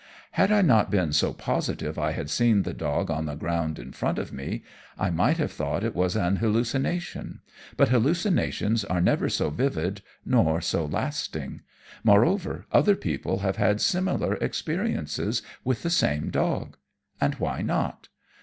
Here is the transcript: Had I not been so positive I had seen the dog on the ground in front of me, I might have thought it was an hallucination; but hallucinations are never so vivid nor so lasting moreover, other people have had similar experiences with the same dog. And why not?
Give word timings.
Had 0.31 0.51
I 0.51 0.63
not 0.63 0.89
been 0.89 1.13
so 1.13 1.31
positive 1.31 1.99
I 1.99 2.13
had 2.13 2.27
seen 2.27 2.63
the 2.63 2.73
dog 2.73 3.11
on 3.11 3.27
the 3.27 3.35
ground 3.35 3.77
in 3.77 3.91
front 3.91 4.17
of 4.17 4.33
me, 4.33 4.63
I 4.97 5.11
might 5.11 5.37
have 5.37 5.51
thought 5.51 5.83
it 5.83 5.93
was 5.95 6.15
an 6.15 6.37
hallucination; 6.37 7.41
but 7.77 7.89
hallucinations 7.89 8.83
are 8.83 8.99
never 8.99 9.29
so 9.29 9.51
vivid 9.51 10.01
nor 10.25 10.59
so 10.59 10.85
lasting 10.85 11.61
moreover, 12.03 12.65
other 12.71 12.95
people 12.95 13.41
have 13.41 13.57
had 13.57 13.79
similar 13.79 14.37
experiences 14.37 15.43
with 15.63 15.83
the 15.83 15.91
same 15.91 16.31
dog. 16.31 16.77
And 17.21 17.35
why 17.35 17.61
not? 17.61 18.07